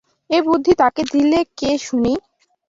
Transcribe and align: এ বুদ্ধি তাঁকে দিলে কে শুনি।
এ 0.29 0.37
বুদ্ধি 0.45 0.73
তাঁকে 0.79 1.01
দিলে 1.11 1.39
কে 1.57 1.71
শুনি। 1.79 2.13